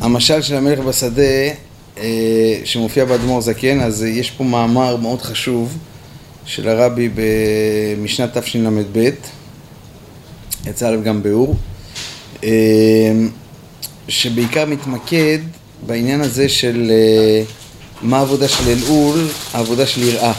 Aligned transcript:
המשל 0.00 0.42
של 0.42 0.56
המלך 0.56 0.78
בשדה 0.78 1.22
אה, 1.98 2.60
שמופיע 2.64 3.04
באדמו"ר 3.04 3.40
זקן, 3.40 3.80
אז 3.80 4.02
יש 4.02 4.30
פה 4.30 4.44
מאמר 4.44 4.96
מאוד 4.96 5.22
חשוב 5.22 5.78
של 6.44 6.68
הרבי 6.68 7.08
במשנת 7.14 8.36
תשל"ב, 8.36 9.10
יצא 10.66 10.88
עליו 10.88 11.02
גם 11.02 11.22
ביאור, 11.22 11.56
אה, 12.44 13.12
שבעיקר 14.08 14.64
מתמקד 14.64 15.38
בעניין 15.86 16.20
הזה 16.20 16.48
של 16.48 16.90
אה, 16.90 17.42
מה 18.02 18.18
העבודה 18.18 18.48
של 18.48 18.68
אלעול, 18.68 19.28
העבודה 19.52 19.86
של 19.86 20.02
יראה. 20.02 20.32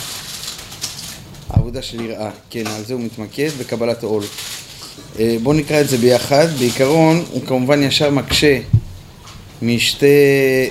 העבודה 1.50 1.82
של 1.82 2.02
יראה, 2.02 2.30
כן, 2.50 2.68
על 2.68 2.84
זה 2.86 2.94
הוא 2.94 3.02
מתמקד, 3.02 3.50
בקבלת 3.60 4.04
עול. 4.04 4.24
בואו 5.44 5.56
נקרא 5.56 5.82
את 5.82 5.90
זה 5.90 5.98
ביחד. 5.98 6.48
בעיקרון, 6.60 7.24
הוא 7.32 7.42
כמובן 7.46 7.84
ישר 7.84 8.10
מקשה 8.10 8.60
משתי, 9.62 10.06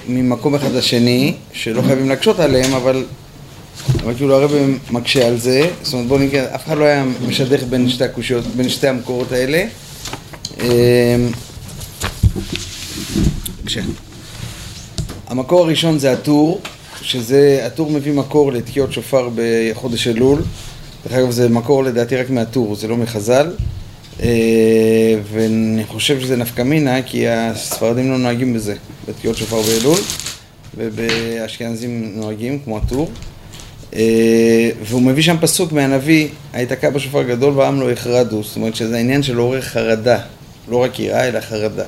ממקום 0.09 0.55
אחד 0.55 0.73
לשני, 0.73 1.35
שלא 1.53 1.83
חייבים 1.83 2.09
להקשות 2.09 2.41
עליהם, 2.41 2.75
אבל, 2.75 3.05
אבל 4.03 4.15
כאילו 4.15 4.35
הרב 4.35 4.53
מקשה 4.91 5.27
על 5.27 5.39
זה, 5.39 5.71
זאת 5.83 5.93
אומרת 5.95 6.09
בואו 6.09 6.21
נגיד, 6.21 6.41
אף 6.41 6.67
אחד 6.67 6.79
לא 6.79 6.85
היה 6.85 7.05
משדך 7.29 7.63
בין 7.63 7.89
שתי 7.89 8.05
הקושיות, 8.05 8.45
בין 8.47 8.69
שתי 8.69 8.89
המקורות 8.89 9.33
האלה. 9.33 9.65
אמ, 10.61 10.69
המקור 15.29 15.61
הראשון 15.61 15.99
זה 15.99 16.13
הטור, 16.13 16.61
שזה, 17.03 17.63
הטור 17.67 17.91
מביא 17.91 18.13
מקור 18.13 18.53
לתקיעות 18.53 18.93
שופר 18.93 19.29
בחודש 19.35 20.09
אלול. 20.09 20.43
דרך 21.05 21.19
אגב 21.19 21.31
זה 21.31 21.49
מקור 21.49 21.85
לדעתי 21.85 22.17
רק 22.17 22.31
מהטור, 22.31 22.77
זה 22.77 22.89
לא 22.89 22.97
מחז"ל. 22.97 23.51
אה, 24.23 25.19
ואני 25.33 25.85
חושב 25.85 26.21
שזה 26.21 26.37
נפקא 26.37 26.63
מינה, 26.63 27.03
כי 27.03 27.29
הספרדים 27.29 28.11
לא 28.11 28.19
נוהגים 28.19 28.55
בזה, 28.55 28.75
בתקיעות 29.09 29.37
שופר 29.37 29.63
באלול, 29.63 29.99
ובאשכנזים 30.77 32.13
נוהגים, 32.15 32.59
כמו 32.59 32.77
הטור. 32.77 33.11
אה, 33.95 34.71
והוא 34.83 35.03
מביא 35.03 35.23
שם 35.23 35.37
פסוק 35.41 35.73
מהנביא, 35.73 36.29
היתקע 36.53 36.91
בשופר 36.91 37.23
גדול 37.23 37.55
והעם 37.55 37.81
לא 37.81 37.93
יחרדו, 37.93 38.43
זאת 38.43 38.57
אומרת 38.57 38.77
שזה 38.77 38.97
העניין 38.97 39.23
של 39.23 39.37
עורר 39.37 39.61
חרדה, 39.61 40.19
לא 40.69 40.77
רק 40.77 41.01
יראה 41.01 41.29
אלא 41.29 41.41
חרדה. 41.41 41.85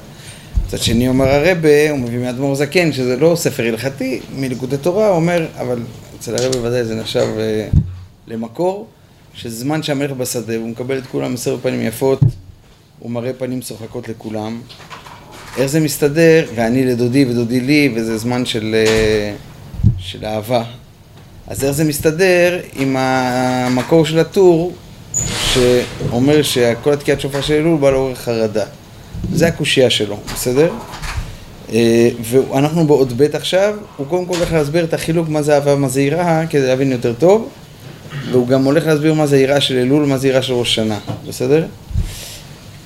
מצד 0.66 0.78
שני 0.78 1.08
אומר 1.08 1.28
הרבה, 1.28 1.90
הוא 1.90 1.98
מביא 1.98 2.18
מאדמו"ר 2.18 2.54
זקן, 2.54 2.92
שזה 2.92 3.16
לא 3.16 3.36
ספר 3.36 3.62
הלכתי, 3.62 4.20
מליכודי 4.36 4.76
תורה, 4.76 5.08
הוא 5.08 5.16
אומר, 5.16 5.46
אבל 5.60 5.78
אצל 6.18 6.36
הרבה 6.36 6.62
ודאי 6.62 6.84
זה 6.84 6.94
נחשב 6.94 7.26
אה, 7.38 7.68
למקור. 8.26 8.86
שזמן 9.42 9.82
שהמלך 9.82 10.10
בשדה, 10.10 10.56
הוא 10.56 10.68
מקבל 10.68 10.98
את 10.98 11.06
כולם 11.06 11.34
עשר 11.34 11.56
פנים 11.62 11.80
יפות, 11.82 12.20
הוא 12.98 13.10
מראה 13.10 13.32
פנים 13.32 13.60
צוחקות 13.60 14.08
לכולם. 14.08 14.60
איך 15.56 15.66
זה 15.66 15.80
מסתדר? 15.80 16.46
ואני 16.54 16.86
לדודי 16.86 17.24
ודודי 17.24 17.60
לי, 17.60 17.92
וזה 17.96 18.18
זמן 18.18 18.46
של, 18.46 18.74
אה, 18.74 19.34
של 19.98 20.24
אהבה. 20.24 20.64
אז 21.46 21.64
איך 21.64 21.70
זה 21.70 21.84
מסתדר 21.84 22.60
עם 22.74 22.96
המקור 22.98 24.04
של 24.06 24.18
הטור, 24.18 24.72
שאומר 25.52 26.42
שכל 26.42 26.92
התקיעת 26.92 27.20
שופר 27.20 27.40
של 27.40 27.54
אלול 27.54 27.78
בא 27.78 27.90
לעורר 27.90 28.14
חרדה. 28.14 28.64
זה 29.32 29.46
הקושייה 29.46 29.90
שלו, 29.90 30.16
בסדר? 30.34 30.72
אה, 31.72 32.08
ואנחנו 32.22 32.86
בעוד 32.86 33.12
ב' 33.16 33.36
עכשיו, 33.36 33.74
הוא 33.96 34.06
קודם 34.06 34.26
כל 34.26 34.34
הולך 34.34 34.52
להסביר 34.52 34.84
את 34.84 34.94
החילוק 34.94 35.28
מה 35.28 35.42
זה 35.42 35.54
אהבה 35.54 35.74
ומה 35.74 35.88
זה 35.88 36.02
יראה, 36.02 36.46
כדי 36.46 36.66
להבין 36.66 36.92
יותר 36.92 37.12
טוב. 37.18 37.48
והוא 38.30 38.48
גם 38.48 38.64
הולך 38.64 38.86
להסביר 38.86 39.14
מה 39.14 39.26
זה 39.26 39.38
יראה 39.38 39.60
של 39.60 39.76
אלול, 39.76 40.06
מה 40.06 40.18
זה 40.18 40.28
יראה 40.28 40.42
של 40.42 40.52
ראש 40.52 40.74
שנה, 40.74 40.98
בסדר? 41.28 41.66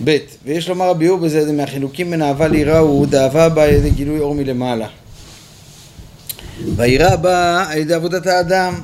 ב' 0.05 0.17
ויש 0.45 0.69
לומר 0.69 0.89
הביאור 0.89 1.19
בזה, 1.19 1.47
זה 1.47 1.53
מהחילוקים 1.53 2.11
בין 2.11 2.23
אהבה 2.23 2.49
ליראה 2.49 2.79
הוא 2.79 3.07
דאהבה 3.07 3.49
באה 3.49 3.65
על 3.65 3.71
ידי 3.71 3.91
גילוי 3.91 4.21
אור 4.21 4.35
מלמעלה. 4.35 4.87
והיראה 6.77 7.17
באה 7.17 7.73
על 7.73 7.79
ידי 7.79 7.95
עבודת 7.95 8.27
האדם, 8.27 8.75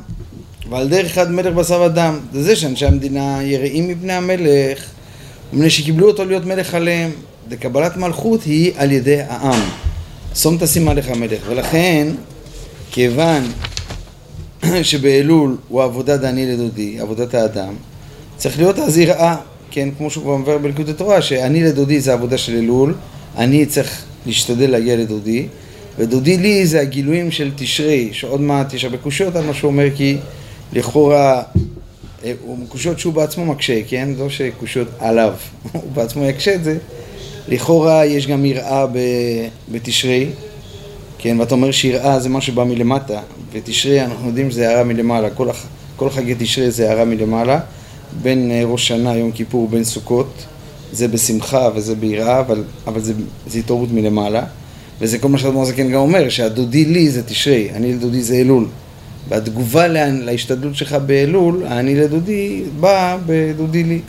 ועל 0.71 0.89
דרך 0.89 1.06
אחד 1.06 1.31
מלך 1.31 1.55
בשר 1.55 1.83
ודם. 1.83 2.19
זה 2.33 2.56
שאנשי 2.56 2.87
המדינה 2.87 3.39
יראים 3.43 3.89
מפני 3.89 4.12
המלך, 4.12 4.84
ומפני 5.53 5.71
שקיבלו 5.71 6.09
אותו 6.09 6.25
להיות 6.25 6.45
מלך 6.45 6.75
עליהם. 6.75 7.11
וקבלת 7.51 7.97
מלכות 7.97 8.43
היא 8.45 8.72
על 8.77 8.93
ידי 8.93 9.21
העם. 9.28 9.61
שום 10.34 10.59
תשים 10.61 10.89
עליך 10.89 11.09
המלך. 11.09 11.41
ולכן, 11.49 12.09
כיוון 12.91 13.43
שבאלול 14.83 15.57
הוא 15.69 15.83
עבודה 15.83 16.17
דני 16.17 16.47
לדודי, 16.47 17.01
עבודת 17.01 17.35
האדם, 17.35 17.75
צריך 18.37 18.59
להיות 18.59 18.79
אז 18.79 18.99
יראה, 18.99 19.37
כן, 19.71 19.89
כמו 19.99 20.11
שהוא 20.11 20.25
כבר 20.25 20.37
מבאר 20.37 20.59
בלכוד 20.59 20.89
התורה, 20.89 21.23
שאני 21.23 21.65
לדודי 21.65 22.01
זה 22.01 22.13
עבודה 22.13 22.39
של 22.39 22.57
אלול, 22.57 22.95
אני 23.37 23.67
צריך 23.67 24.03
להשתדל 24.27 24.71
להגיע 24.71 24.97
לדודי, 24.97 25.47
ודודי 25.99 26.37
לי 26.37 26.67
זה 26.67 26.81
הגילויים 26.81 27.31
של 27.31 27.51
תשרי, 27.57 28.09
שעוד 28.13 28.41
מעט 28.41 28.75
יש 28.75 28.85
הרבה 28.85 28.97
קושיות 28.97 29.37
על 29.37 29.45
מה 29.45 29.55
שהוא 29.55 29.71
אומר, 29.71 29.87
כי 29.97 30.17
לכאורה, 30.73 31.43
אה, 32.25 32.33
קושיות 32.69 32.99
שהוא 32.99 33.15
בעצמו 33.15 33.47
מקשה, 33.47 33.81
כן? 33.89 34.09
לא 34.19 34.29
שקושיות 34.31 34.89
עליו, 34.99 35.35
הוא 35.73 35.93
בעצמו 35.95 36.25
יקשה 36.25 36.55
את 36.55 36.65
זה. 36.65 36.79
לכאורה 37.49 38.07
יש 38.07 38.27
גם 38.27 38.45
יראה 38.45 38.87
בתשרי, 39.73 40.27
כן, 41.19 41.41
ואתה 41.41 41.55
אומר 41.55 41.71
שיראה 41.71 42.21
זה 42.21 42.29
מה 42.29 42.41
שבא 42.41 42.65
מלמטה, 42.65 43.21
ותשרי 43.53 44.05
אנחנו 44.05 44.27
יודעים 44.27 44.51
שזה 44.51 44.69
הערה 44.69 44.84
מלמעלה, 44.84 45.31
כל. 45.31 45.49
כל 45.99 46.11
חגי 46.11 46.34
תשרי 46.39 46.71
זה 46.71 46.89
הערה 46.89 47.05
מלמעלה, 47.05 47.61
בין 48.23 48.51
אה, 48.51 48.62
ראש 48.65 48.89
שנה, 48.89 49.17
יום 49.17 49.33
כיפור, 49.33 49.62
ובין 49.65 49.84
סוכות, 49.84 50.45
זה 50.93 51.09
בשמחה 51.09 51.69
וזה 51.75 51.95
ביראה, 51.95 52.41
אבל, 52.41 52.65
אבל 52.87 53.01
זה, 53.01 53.12
זה 53.47 53.59
התעוררות 53.59 53.93
מלמעלה, 53.93 54.43
וזה 55.01 55.19
כל 55.19 55.28
מה 55.28 55.39
שאדמור 55.39 55.65
זקן 55.65 55.91
גם 55.91 56.01
אומר, 56.01 56.28
שהדודי 56.28 56.84
לי 56.84 57.11
זה 57.11 57.23
תשרי, 57.23 57.71
אני 57.75 57.93
לדודי 57.93 58.23
זה 58.23 58.34
אלול. 58.34 58.67
והתגובה 59.28 59.87
לה, 59.89 60.09
להשתדלות 60.11 60.75
שלך 60.77 60.93
באלול, 60.93 61.65
אני 61.67 61.95
לדודי 61.95 62.62
בא 62.81 63.19
בדודי 63.27 63.84
לי. 63.84 64.01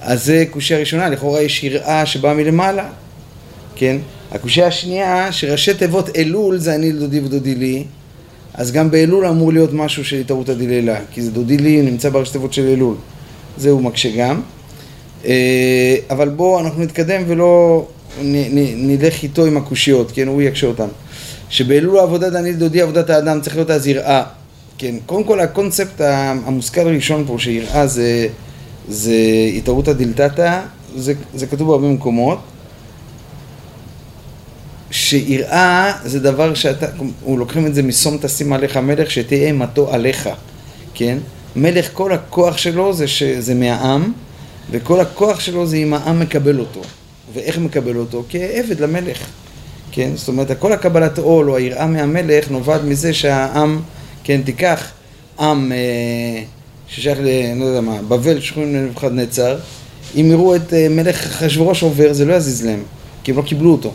אז 0.00 0.24
זה 0.24 0.44
קושייה 0.50 0.80
ראשונה, 0.80 1.08
לכאורה 1.08 1.40
יש 1.42 1.64
יראה 1.64 2.06
שבאה 2.06 2.34
מלמעלה, 2.34 2.88
כן? 3.76 3.96
הקושייה 4.30 4.66
השנייה, 4.66 5.32
שראשי 5.32 5.74
תיבות 5.74 6.16
אלול 6.16 6.58
זה 6.58 6.74
אני 6.74 6.92
לדודי 6.92 7.20
ודודי 7.20 7.54
לי, 7.54 7.84
אז 8.54 8.72
גם 8.72 8.90
באלול 8.90 9.26
אמור 9.26 9.52
להיות 9.52 9.72
משהו 9.72 10.04
של 10.04 10.16
התערותא 10.16 10.54
דלילה, 10.54 10.98
כי 11.12 11.22
זה 11.22 11.30
דודי 11.30 11.56
לי 11.56 11.82
נמצא 11.82 12.08
בראשי 12.08 12.32
תיבות 12.32 12.52
של 12.52 12.66
אלול. 12.66 12.94
זה 13.58 13.70
הוא 13.70 13.82
מקשה 13.82 14.10
גם. 14.16 14.40
אה, 15.24 15.96
אבל 16.10 16.28
בואו 16.28 16.60
אנחנו 16.60 16.82
נתקדם 16.82 17.22
ולא 17.26 17.86
נלך 18.22 19.22
איתו 19.22 19.44
עם 19.44 19.56
הקושיות, 19.56 20.12
כן, 20.14 20.28
הוא 20.28 20.42
יקשה 20.42 20.66
אותן. 20.66 20.88
שבאלול 21.50 21.98
העבודה 21.98 22.30
דני 22.30 22.52
לדודי 22.52 22.82
עבודת 22.82 23.10
האדם 23.10 23.40
צריך 23.40 23.56
להיות 23.56 23.70
אז 23.70 23.86
יראה. 23.86 24.22
כן, 24.78 24.94
קודם 25.06 25.24
כל 25.24 25.40
הקונספט 25.40 26.00
המושכל 26.00 26.80
הראשון 26.80 27.24
פה 27.26 27.36
שיראה 27.38 27.86
זה, 27.86 28.28
זה 28.88 29.14
התערותא 29.56 29.92
דלתתא, 29.92 30.60
זה, 30.96 31.12
זה 31.34 31.46
כתוב 31.46 31.68
בהרבה 31.68 31.88
מקומות. 31.88 32.38
שיראה 35.10 35.92
זה 36.04 36.20
דבר 36.20 36.54
שאתה, 36.54 36.86
הוא 37.22 37.38
לוקחים 37.38 37.66
את 37.66 37.74
זה 37.74 37.82
משום 37.82 38.18
תשים 38.20 38.52
עליך 38.52 38.76
מלך 38.76 39.10
שתהיה 39.10 39.46
אימתו 39.46 39.94
עליך, 39.94 40.28
כן? 40.94 41.18
מלך 41.56 41.88
כל 41.92 42.12
הכוח 42.12 42.56
שלו 42.56 42.92
זה, 42.92 43.08
ש, 43.08 43.22
זה 43.22 43.54
מהעם 43.54 44.12
וכל 44.70 45.00
הכוח 45.00 45.40
שלו 45.40 45.66
זה 45.66 45.76
אם 45.76 45.94
העם 45.94 46.20
מקבל 46.20 46.58
אותו 46.58 46.80
ואיך 47.34 47.58
מקבל 47.58 47.96
אותו? 47.96 48.24
כעבד 48.28 48.80
למלך, 48.80 49.26
כן? 49.92 50.10
זאת 50.14 50.28
אומרת 50.28 50.58
כל 50.58 50.72
הקבלת 50.72 51.18
עול 51.18 51.50
או 51.50 51.56
היראה 51.56 51.86
מהמלך 51.86 52.50
נובעת 52.50 52.80
מזה 52.84 53.14
שהעם, 53.14 53.80
כן, 54.24 54.42
תיקח 54.42 54.90
עם 55.40 55.72
אה, 55.72 56.42
ששייך 56.88 57.18
ל... 57.22 57.28
לא 57.56 57.64
יודע 57.64 57.80
מה, 57.80 58.02
בבל 58.08 58.40
שכונים 58.40 58.74
לנבוכדנצר 58.74 59.58
אם 60.16 60.28
יראו 60.30 60.56
את 60.56 60.74
אה, 60.74 60.88
מלך 60.90 61.26
אחשוורוש 61.26 61.82
עובר 61.82 62.12
זה 62.12 62.24
לא 62.24 62.34
יזיז 62.34 62.66
להם 62.66 62.82
כי 63.24 63.30
הם 63.30 63.36
לא 63.36 63.42
קיבלו 63.42 63.72
אותו 63.72 63.92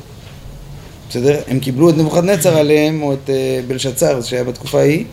בסדר? 1.09 1.39
הם 1.47 1.59
קיבלו 1.59 1.89
את 1.89 1.97
נבוכדנצר 1.97 2.57
עליהם, 2.57 3.01
או 3.03 3.13
את 3.13 3.29
אה, 3.29 3.59
בלשצר 3.67 4.21
שהיה 4.21 4.43
בתקופה 4.43 4.79
ההיא, 4.79 5.05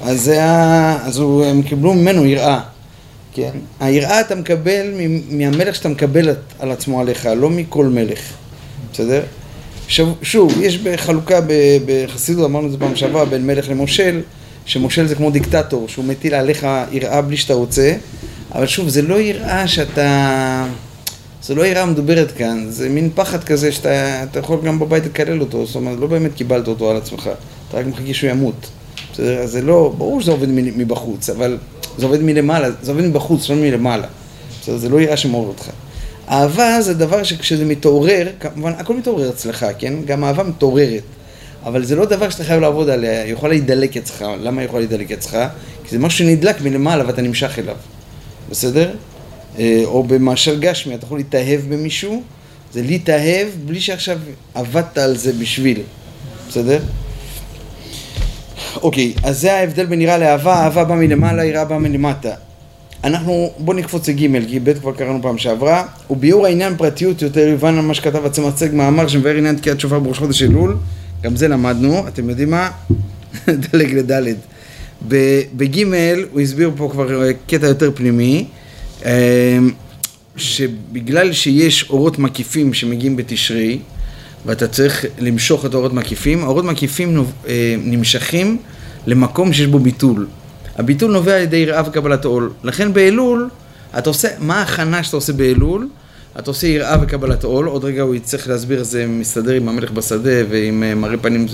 אז, 0.00 0.20
זה 0.20 0.32
היה, 0.32 0.98
אז 1.04 1.18
הוא, 1.18 1.44
הם 1.44 1.62
קיבלו 1.62 1.94
ממנו 1.94 2.26
יראה, 2.26 2.60
כן? 3.34 3.50
היראה 3.80 4.20
אתה 4.20 4.34
מקבל 4.34 4.86
מהמלך 5.30 5.74
שאתה 5.74 5.88
מקבל 5.88 6.28
על 6.58 6.70
עצמו 6.70 7.00
עליך, 7.00 7.28
לא 7.36 7.50
מכל 7.50 7.86
מלך, 7.86 8.20
בסדר? 8.92 9.22
שוב, 9.88 10.14
שוב 10.22 10.60
יש 10.60 10.78
בחלוקה 10.78 11.40
בחסידות, 11.86 12.44
אמרנו 12.44 12.66
את 12.66 12.72
זה 12.72 12.78
פעם 12.78 12.96
שעברה, 12.96 13.24
בין 13.24 13.46
מלך 13.46 13.68
למושל, 13.68 14.20
שמושל 14.66 15.06
זה 15.06 15.14
כמו 15.14 15.30
דיקטטור, 15.30 15.88
שהוא 15.88 16.04
מטיל 16.04 16.34
עליך 16.34 16.66
יראה 16.92 17.22
בלי 17.22 17.36
שאתה 17.36 17.54
רוצה, 17.54 17.94
אבל 18.54 18.66
שוב, 18.66 18.88
זה 18.88 19.02
לא 19.02 19.20
יראה 19.20 19.68
שאתה... 19.68 20.66
זה 21.46 21.54
לא 21.54 21.66
יראה 21.66 21.86
מדוברת 21.86 22.32
כאן, 22.32 22.66
זה 22.68 22.88
מין 22.88 23.10
פחד 23.14 23.44
כזה 23.44 23.72
שאתה 23.72 24.38
יכול 24.38 24.58
גם 24.64 24.78
בבית 24.78 25.04
לקלל 25.04 25.40
אותו, 25.40 25.66
זאת 25.66 25.76
אומרת, 25.76 25.98
לא 25.98 26.06
באמת 26.06 26.34
קיבלת 26.34 26.68
אותו 26.68 26.90
על 26.90 26.96
עצמך, 26.96 27.30
אתה 27.68 27.78
רק 27.78 27.86
מחכה 27.86 28.14
שהוא 28.14 28.30
ימות. 28.30 28.68
בסדר? 29.12 29.46
זה 29.46 29.62
לא, 29.62 29.94
ברור 29.98 30.20
שזה 30.20 30.30
עובד 30.30 30.48
מבחוץ, 30.50 31.30
אבל 31.30 31.58
זה 31.98 32.06
עובד 32.06 32.22
מלמעלה, 32.22 32.68
זה 32.82 32.92
עובד 32.92 33.04
מבחוץ, 33.04 33.48
לא 33.48 33.56
מלמעלה. 33.56 34.06
בסדר? 34.62 34.76
זה 34.76 34.88
לא 34.88 35.00
יראה 35.00 35.16
שמעורר 35.16 35.48
אותך. 35.48 35.70
אהבה 36.28 36.80
זה 36.80 36.94
דבר 36.94 37.22
שכשזה 37.22 37.64
מתעורר, 37.64 38.28
כמובן, 38.40 38.72
הכל 38.78 38.96
מתעורר 38.96 39.28
אצלך, 39.30 39.66
כן? 39.78 39.94
גם 40.06 40.24
אהבה 40.24 40.42
מתעוררת. 40.42 41.02
אבל 41.64 41.84
זה 41.84 41.96
לא 41.96 42.04
דבר 42.04 42.30
שאתה 42.30 42.44
חייב 42.44 42.60
לעבוד 42.60 42.88
עליה, 42.88 43.22
היא 43.22 43.32
יכולה 43.32 43.52
להידלק 43.52 43.96
אצלך. 43.96 44.24
למה 44.40 44.60
היא 44.60 44.66
יכולה 44.66 44.80
להידלק 44.80 45.12
אצלך? 45.12 45.38
כי 45.84 45.90
זה 45.90 45.98
משהו 45.98 46.18
שנדלק 46.18 46.60
מלמעלה 46.60 47.06
ואתה 47.06 47.22
נמשך 47.22 47.58
אליו. 47.58 47.76
בסדר? 48.50 48.90
אה, 49.58 49.82
או 49.84 50.02
במשל 50.02 50.60
גשמי, 50.60 50.94
אתה 50.94 51.04
יכול 51.04 51.18
להתאהב 51.18 51.60
במישהו, 51.68 52.22
זה 52.72 52.82
להתאהב 52.82 53.48
בלי 53.64 53.80
שעכשיו 53.80 54.18
עבדת 54.54 54.98
על 54.98 55.16
זה 55.16 55.32
בשביל. 55.32 55.80
בסדר? 56.48 56.80
אוקיי, 58.82 59.14
אז 59.22 59.40
זה 59.40 59.54
ההבדל 59.54 59.86
בין 59.86 60.00
יראה 60.00 60.18
לאהבה, 60.18 60.54
אהבה 60.54 60.84
באה 60.84 60.96
מלמעלה, 60.96 61.44
יראה 61.44 61.64
באה 61.64 61.78
מלמטה. 61.78 62.34
אנחנו, 63.04 63.50
בואו 63.58 63.76
נקפוץ 63.76 64.08
לג' 64.08 64.46
כי 64.48 64.60
ב' 64.60 64.72
כבר 64.72 64.92
קראנו 64.92 65.22
פעם 65.22 65.38
שעברה. 65.38 65.86
וביאור 66.10 66.46
העניין 66.46 66.76
פרטיות 66.76 67.22
יותר 67.22 67.48
יובן 67.48 67.78
על 67.78 67.80
מה 67.80 67.94
שכתב 67.94 68.26
הצמצג 68.26 68.68
מאמר 68.72 69.08
שמבאר 69.08 69.36
עניין 69.36 69.56
תקיעת 69.56 69.80
שופר 69.80 69.98
בראש 69.98 70.18
חודש 70.18 70.42
אלול. 70.42 70.76
גם 71.22 71.36
זה 71.36 71.48
למדנו, 71.48 72.08
אתם 72.08 72.30
יודעים 72.30 72.50
מה? 72.50 72.70
דלג 73.72 73.94
לדלת. 73.94 74.36
בג' 75.56 75.84
הוא 76.32 76.40
הסביר 76.40 76.70
פה 76.76 76.88
כבר 76.92 77.30
קטע 77.46 77.66
יותר 77.66 77.90
פנימי, 77.94 78.46
שבגלל 80.36 81.32
שיש 81.32 81.90
אורות 81.90 82.18
מקיפים 82.18 82.74
שמגיעים 82.74 83.16
בתשרי, 83.16 83.78
ואתה 84.46 84.68
צריך 84.68 85.04
למשוך 85.18 85.66
את 85.66 85.74
האורות 85.74 85.92
מקיפים, 85.92 86.44
האורות 86.44 86.64
מקיפים 86.64 87.24
אה, 87.48 87.74
נמשכים 87.78 88.58
למקום 89.06 89.52
שיש 89.52 89.66
בו 89.66 89.78
ביטול. 89.78 90.26
הביטול 90.76 91.12
נובע 91.12 91.36
על 91.36 91.42
ידי 91.42 91.56
יראה 91.56 91.82
וקבלת 91.88 92.24
עול. 92.24 92.52
לכן 92.64 92.92
באלול, 92.92 93.48
אתה 93.98 94.10
עושה, 94.10 94.28
מה 94.38 94.58
ההכנה 94.58 95.02
שאתה 95.02 95.16
עושה 95.16 95.32
באלול? 95.32 95.88
אתה 96.38 96.50
עושה 96.50 96.66
יראה 96.66 96.96
וקבלת 97.02 97.44
עול, 97.44 97.66
עוד 97.66 97.84
רגע 97.84 98.02
הוא 98.02 98.14
יצטרך 98.14 98.48
להסביר 98.48 98.78
איך 98.78 98.86
זה 98.86 99.06
מסתדר 99.06 99.52
עם 99.52 99.68
המלך 99.68 99.90
בשדה 99.90 100.30
ועם 100.50 100.82
אה, 100.82 100.94
מראה 100.94 101.16
פנים, 101.16 101.46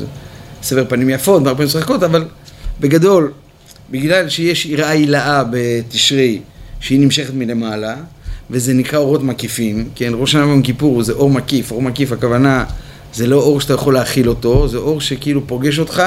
סבר 0.63 0.85
פנים 0.89 1.11
יפות, 1.11 1.43
מראה 1.43 1.55
פנים 1.55 1.67
משחקות, 1.67 2.03
אבל 2.03 2.25
בגדול, 2.81 3.33
בגלל 3.91 4.29
שיש 4.29 4.67
יראה 4.67 4.89
הילאה 4.89 5.43
בתשרי, 5.51 6.41
שהיא 6.83 7.01
נמשכת 7.01 7.35
מלמעלה, 7.35 7.97
וזה 8.51 8.75
נקרא 8.75 8.99
אורות 8.99 9.23
מקיפים, 9.23 9.89
כן, 9.95 10.13
ראש 10.15 10.31
השנה 10.31 10.47
ביום 10.47 10.63
כיפור 10.63 11.03
זה 11.03 11.13
אור 11.13 11.31
מקיף, 11.31 11.73
אור 11.73 11.83
מקיף 11.83 12.13
הכוונה 12.13 12.65
זה 13.15 13.27
לא 13.27 13.37
אור 13.37 13.61
שאתה 13.61 13.75
יכול 13.75 13.95
להכיל 13.95 14.29
אותו, 14.29 14.69
זה 14.69 14.77
אור 14.77 15.01
שכאילו 15.01 15.47
פוגש 15.47 15.79
אותך, 15.79 16.03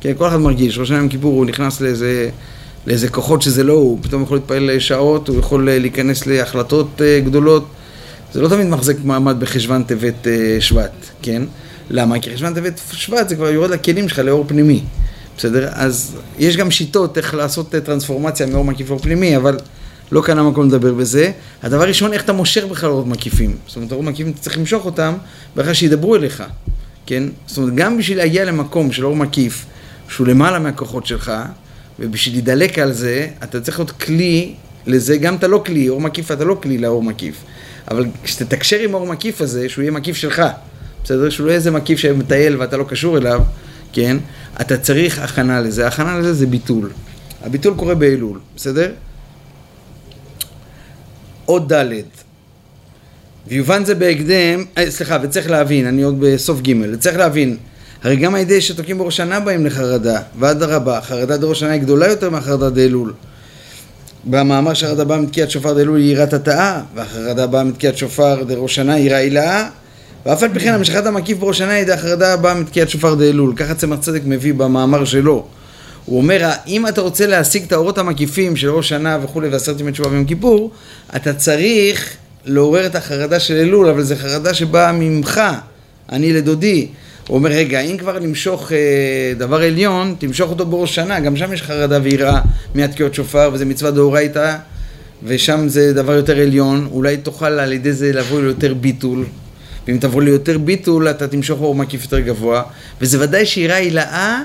כן, 0.00 0.12
כל 0.18 0.28
אחד 0.28 0.36
מרגיש, 0.36 0.78
ראש 0.78 0.86
השנה 0.86 0.98
ביום 0.98 1.08
כיפור 1.08 1.34
הוא 1.34 1.46
נכנס 1.46 1.80
לאיזה, 1.80 2.28
לאיזה 2.86 3.08
כוחות 3.08 3.42
שזה 3.42 3.64
לא 3.64 3.72
הוא, 3.72 3.98
פתאום 4.02 4.22
יכול 4.22 4.36
להתפעל 4.36 4.78
שעות, 4.78 5.28
הוא 5.28 5.38
יכול 5.38 5.70
להיכנס 5.70 6.26
להחלטות 6.26 7.02
אה, 7.02 7.20
גדולות, 7.24 7.66
זה 8.32 8.40
לא 8.40 8.48
תמיד 8.48 8.66
מחזיק 8.66 8.96
מעמד 9.04 9.40
בחשוון 9.40 9.82
טבת 9.82 10.26
אה, 10.26 10.56
שבט, 10.60 10.92
כן? 11.22 11.42
למה? 11.90 12.20
כי 12.20 12.34
חשוון 12.34 12.54
טבת 12.54 12.80
שבט 12.92 13.28
זה 13.28 13.36
כבר 13.36 13.50
יורד 13.50 13.70
לכלים 13.70 14.08
שלך 14.08 14.18
לאור 14.18 14.44
פנימי, 14.48 14.82
בסדר? 15.38 15.68
אז 15.72 16.16
יש 16.38 16.56
גם 16.56 16.70
שיטות 16.70 17.18
איך 17.18 17.34
לעשות 17.34 17.74
אה, 17.74 17.80
טרנספורמציה 17.80 18.46
מאור 18.46 18.64
מקיף 18.64 18.90
לאור 18.90 19.00
פנימי, 19.00 19.36
אבל 19.36 19.58
לא 20.12 20.22
כאן 20.22 20.38
המקום 20.38 20.68
לדבר 20.68 20.94
בזה. 20.94 21.30
הדבר 21.62 21.82
הראשון, 21.82 22.12
איך 22.12 22.24
אתה 22.24 22.32
מושך 22.32 22.64
בכלל 22.64 22.90
אורות 22.90 23.06
מקיפים. 23.06 23.56
זאת 23.66 23.76
אומרת, 23.76 23.92
אורות 23.92 24.04
מקיפים, 24.06 24.32
אתה 24.32 24.40
צריך 24.40 24.58
למשוך 24.58 24.84
אותם, 24.84 25.14
בכלל 25.56 25.74
שידברו 25.74 26.16
אליך, 26.16 26.42
כן? 27.06 27.22
זאת 27.46 27.58
אומרת, 27.58 27.74
גם 27.74 27.98
בשביל 27.98 28.18
להגיע 28.18 28.44
למקום 28.44 28.92
של 28.92 29.04
אור 29.04 29.16
מקיף, 29.16 29.66
שהוא 30.08 30.26
למעלה 30.26 30.58
מהכוחות 30.58 31.06
שלך, 31.06 31.32
ובשביל 31.98 32.34
להידלק 32.34 32.78
על 32.78 32.92
זה, 32.92 33.28
אתה 33.42 33.60
צריך 33.60 33.78
להיות 33.78 33.90
כלי 33.90 34.54
לזה, 34.86 35.16
גם 35.16 35.34
אתה 35.34 35.46
לא 35.46 35.62
כלי, 35.66 35.88
אור 35.88 36.00
מקיף 36.00 36.30
אתה 36.30 36.44
לא 36.44 36.58
כלי 36.62 36.78
לאור 36.78 37.02
מקיף. 37.02 37.36
אבל 37.90 38.06
כשתתקשר 38.24 38.78
עם 38.78 38.94
אור 38.94 39.06
מקיף 39.06 39.40
הזה, 39.40 39.68
שהוא 39.68 39.82
יהיה 39.82 39.92
מקיף 39.92 40.16
שלך, 40.16 40.42
בסדר? 41.04 41.30
שהוא 41.30 41.44
לא 41.44 41.50
יהיה 41.50 41.56
איזה 41.56 41.70
מקיף 41.70 41.98
שמטייל 41.98 42.56
ואתה 42.56 42.76
לא 42.76 42.84
קשור 42.84 43.18
אליו, 43.18 43.42
כן? 43.92 44.16
אתה 44.60 44.76
צריך 44.76 45.18
הכנה 45.18 45.60
לזה. 45.60 45.86
הכנה 45.86 46.18
לזה 46.18 46.34
זה 46.34 46.46
ביטול. 46.46 46.90
הביטול 47.42 47.74
קורה 47.76 47.94
באלול, 47.94 48.38
בסדר? 48.56 48.90
עוד 51.46 51.72
ד' 51.72 51.92
ויובן 53.48 53.84
זה 53.84 53.94
בהקדם, 53.94 54.64
אה, 54.78 54.90
סליחה, 54.90 55.18
וצריך 55.22 55.50
להבין, 55.50 55.86
אני 55.86 56.02
עוד 56.02 56.16
בסוף 56.20 56.60
ג', 56.60 56.96
צריך 56.96 57.16
להבין, 57.16 57.56
הרי 58.02 58.16
גם 58.16 58.34
הידי 58.34 58.60
שתוקעים 58.60 58.98
בראש 58.98 59.16
שנה 59.16 59.40
באים 59.40 59.66
לחרדה, 59.66 60.20
ואדרבה, 60.38 61.00
חרדה 61.00 61.36
דראש 61.36 61.60
שנה 61.60 61.70
היא 61.70 61.80
גדולה 61.80 62.08
יותר 62.08 62.30
מהחרדה 62.30 62.70
דאלול. 62.70 63.12
במאמר 64.24 64.74
שהחרדה 64.74 65.04
באה 65.04 65.18
מתקיעת 65.18 65.50
שופר 65.50 65.72
דאלול 65.72 65.98
היא 65.98 66.12
יראת 66.12 66.32
התאה, 66.32 66.80
והחרדה 66.94 67.46
באה 67.46 67.64
מתקיעת 67.64 67.96
שופר 67.96 68.42
דראש 68.42 68.74
שנה 68.74 68.94
היא 68.94 69.14
הילאה, 69.14 69.68
ואף 70.26 70.42
על 70.42 70.48
פי 70.52 70.60
כן 70.60 70.74
המשכת 70.74 71.06
המקיף 71.06 71.38
בראש 71.38 71.58
שנה 71.58 71.72
היא 71.72 71.92
החרדה 71.92 72.36
באה 72.36 72.54
מתקיעת 72.54 72.88
שופר 72.88 73.14
דאלול, 73.14 73.52
ככה 73.56 73.74
צמח 73.74 73.98
צדק 73.98 74.20
מביא 74.24 74.54
במאמר 74.54 75.04
שלו. 75.04 75.46
הוא 76.04 76.18
אומר, 76.18 76.50
אם 76.66 76.86
אתה 76.86 77.00
רוצה 77.00 77.26
להשיג 77.26 77.62
את 77.62 77.72
האורות 77.72 77.98
המקיפים 77.98 78.56
של 78.56 78.70
ראש 78.70 78.88
שנה 78.88 79.18
וכולי 79.22 79.48
ועשרת 79.48 79.80
ימי 79.80 79.92
תשובה 79.92 80.08
ביום 80.08 80.24
כיפור, 80.24 80.70
אתה 81.16 81.34
צריך 81.34 82.16
לעורר 82.44 82.86
את 82.86 82.94
החרדה 82.94 83.40
של 83.40 83.54
אלול, 83.54 83.88
אבל 83.88 84.02
זו 84.02 84.14
חרדה 84.16 84.54
שבאה 84.54 84.92
ממך, 84.92 85.40
אני 86.12 86.32
לדודי. 86.32 86.88
הוא 87.28 87.34
אומר, 87.34 87.50
רגע, 87.50 87.80
אם 87.80 87.96
כבר 87.96 88.18
למשוך 88.18 88.72
אה, 88.72 88.78
דבר 89.38 89.62
עליון, 89.62 90.14
תמשוך 90.18 90.50
אותו 90.50 90.66
בראש 90.66 90.94
שנה, 90.94 91.20
גם 91.20 91.36
שם 91.36 91.52
יש 91.52 91.62
חרדה 91.62 91.98
ויראה 92.02 92.40
מהתקיעות 92.74 93.14
שופר, 93.14 93.50
וזה 93.52 93.64
מצווה 93.64 93.90
דאורייתא, 93.90 94.56
ושם 95.22 95.68
זה 95.68 95.92
דבר 95.92 96.12
יותר 96.12 96.40
עליון, 96.40 96.88
אולי 96.92 97.16
תוכל 97.16 97.46
על 97.46 97.72
ידי 97.72 97.92
זה 97.92 98.12
לבוא 98.12 98.40
ליותר 98.42 98.74
ביטול, 98.74 99.24
ואם 99.88 99.98
תבוא 99.98 100.22
ליותר 100.22 100.58
ביטול, 100.58 101.10
אתה 101.10 101.28
תמשוך 101.28 101.60
אור 101.60 101.74
מקיף 101.74 102.02
יותר 102.02 102.20
גבוה, 102.20 102.62
וזה 103.00 103.20
ודאי 103.20 103.46
שיראה 103.46 103.76
הילאה 103.76 104.42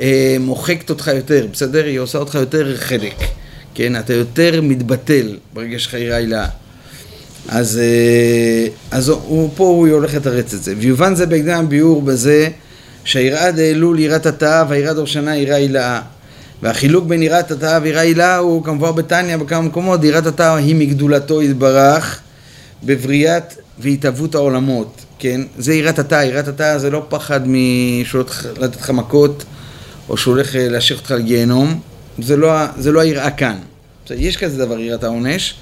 אה, 0.00 0.36
מוחקת 0.40 0.90
אותך 0.90 1.10
יותר, 1.16 1.46
בסדר? 1.52 1.84
היא 1.84 1.98
עושה 1.98 2.18
אותך 2.18 2.34
יותר 2.34 2.76
חלק, 2.76 3.14
כן? 3.74 3.96
אתה 3.96 4.14
יותר 4.14 4.60
מתבטל 4.62 5.36
ברגע 5.54 5.78
שלך 5.78 5.94
יראה 5.94 6.16
הילאה. 6.16 6.46
אז, 7.48 7.78
אה, 7.78 8.66
אז 8.90 9.08
הוא, 9.08 9.50
פה 9.56 9.64
הוא 9.64 9.88
הולך 9.88 10.14
לתרץ 10.14 10.54
את 10.54 10.62
זה. 10.62 10.74
ויובן 10.78 11.14
זה 11.14 11.26
בהקדם 11.26 11.68
ביאור 11.68 12.02
בזה 12.02 12.48
שהיראה 13.04 13.52
דאלול 13.52 13.98
יראת 13.98 14.26
התאה 14.26 14.64
והיראה 14.68 14.94
דורשנה 14.94 15.36
יראה 15.36 15.56
הילאה. 15.56 16.00
והחילוק 16.62 17.04
בין 17.04 17.22
יראת 17.22 17.50
התאה 17.50 17.78
ויראה 17.82 18.00
הילאה 18.00 18.36
הוא 18.36 18.64
כמובן 18.64 18.94
בתניא 18.94 19.36
בכמה 19.36 19.60
מקומות, 19.60 20.04
יראת 20.04 20.26
התאה 20.26 20.56
היא 20.56 20.74
מגדולתו 20.74 21.42
יתברך 21.42 22.20
בבריאת 22.84 23.54
והתהוות 23.78 24.34
העולמות, 24.34 25.04
כן? 25.18 25.40
זה 25.58 25.74
יראת 25.74 25.98
התאה, 25.98 26.24
יראת 26.24 26.48
התאה 26.48 26.78
זה 26.78 26.90
לא 26.90 27.06
פחד 27.08 27.40
הולך 27.46 28.46
לתת 28.60 28.80
לך 28.80 28.90
מכות 28.90 29.44
או 30.10 30.16
שהוא 30.16 30.34
הולך 30.34 30.56
אה, 30.56 30.68
להשאיר 30.68 30.98
אותך 30.98 31.10
לגיהנום, 31.10 31.80
זה 32.18 32.36
לא, 32.36 32.66
זה 32.78 32.92
לא 32.92 33.00
היראה 33.00 33.30
כאן. 33.30 33.56
יש 34.10 34.36
כזה 34.36 34.66
דבר 34.66 34.78
יראת 34.78 35.04
העונש, 35.04 35.54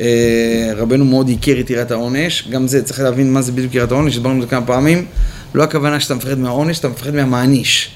אה, 0.00 0.72
רבנו 0.76 1.04
מאוד 1.04 1.30
הכיר 1.38 1.60
את 1.60 1.70
יראת 1.70 1.90
העונש, 1.90 2.48
גם 2.50 2.68
זה, 2.68 2.82
צריך 2.82 3.00
להבין 3.00 3.32
מה 3.32 3.42
זה 3.42 3.52
בדיוק 3.52 3.74
יראת 3.74 3.92
העונש, 3.92 4.16
הסברנו 4.16 4.36
את 4.36 4.40
זה 4.42 4.50
כמה 4.50 4.66
פעמים, 4.66 5.06
לא 5.54 5.62
הכוונה 5.62 6.00
שאתה 6.00 6.14
מפחד 6.14 6.38
מהעונש, 6.38 6.78
אתה 6.78 6.88
מפחד 6.88 7.14
מהמעניש, 7.14 7.90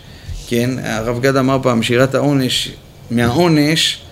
כן? 0.49 0.71
הרב 0.83 1.21
גד 1.21 1.37
אמר 1.37 1.59
פעם 1.63 1.83
שיראת 1.83 2.15
העונש, 2.15 2.73
מהעונש, 3.11 4.03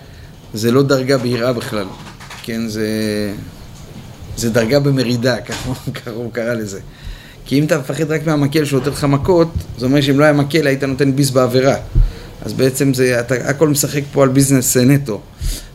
זה 0.53 0.71
לא 0.71 0.83
דרגה 0.83 1.17
ביראה 1.17 1.53
בכלל, 1.53 1.87
כן? 2.43 2.67
זה, 2.67 2.87
זה 4.37 4.49
דרגה 4.49 4.79
במרידה, 4.79 5.41
ככה 5.95 6.11
הוא 6.11 6.31
קרא 6.31 6.53
לזה. 6.53 6.79
כי 7.45 7.59
אם 7.59 7.63
אתה 7.63 7.77
מפחד 7.77 8.11
רק 8.11 8.27
מהמקל 8.27 8.65
שהוא 8.65 8.79
נותן 8.79 8.91
לך 8.91 9.03
מכות, 9.03 9.51
זה 9.77 9.85
אומר 9.85 10.01
שאם 10.01 10.19
לא 10.19 10.23
היה 10.23 10.33
מקל 10.33 10.67
היית 10.67 10.83
נותן 10.83 11.15
ביס 11.15 11.29
בעבירה. 11.29 11.75
אז 12.45 12.53
בעצם 12.53 12.93
זה, 12.93 13.19
אתה 13.19 13.35
הכל 13.35 13.67
משחק 13.67 14.01
פה 14.11 14.23
על 14.23 14.29
ביזנס 14.29 14.77
נטו. 14.77 15.21